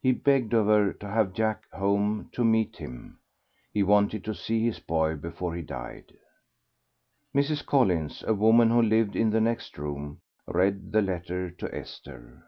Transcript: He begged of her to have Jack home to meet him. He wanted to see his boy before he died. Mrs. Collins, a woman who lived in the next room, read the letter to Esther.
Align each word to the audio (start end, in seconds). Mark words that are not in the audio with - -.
He 0.00 0.12
begged 0.12 0.52
of 0.54 0.66
her 0.66 0.92
to 0.92 1.08
have 1.08 1.32
Jack 1.32 1.64
home 1.72 2.28
to 2.30 2.44
meet 2.44 2.76
him. 2.76 3.18
He 3.72 3.82
wanted 3.82 4.22
to 4.22 4.32
see 4.32 4.64
his 4.64 4.78
boy 4.78 5.16
before 5.16 5.52
he 5.56 5.62
died. 5.62 6.16
Mrs. 7.34 7.66
Collins, 7.66 8.22
a 8.24 8.34
woman 8.34 8.70
who 8.70 8.80
lived 8.80 9.16
in 9.16 9.30
the 9.30 9.40
next 9.40 9.76
room, 9.76 10.20
read 10.46 10.92
the 10.92 11.02
letter 11.02 11.50
to 11.50 11.74
Esther. 11.74 12.44